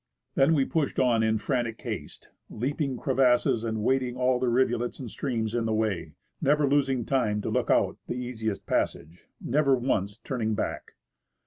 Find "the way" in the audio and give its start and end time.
5.67-6.13